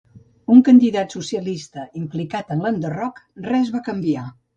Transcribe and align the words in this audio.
Un 0.53 0.61
candidat 0.69 1.11
socialista 1.15 1.83
implicat 2.03 2.49
en 2.55 2.65
l'enderroc, 2.65 3.21
res 3.49 3.71
va 3.77 3.83
canviar. 3.91 4.25